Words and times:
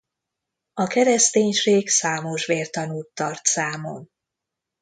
A 0.73 0.87
kereszténység 0.87 1.89
számos 1.89 2.45
vértanút 2.45 3.07
tart 3.13 3.45
számon. 3.45 4.09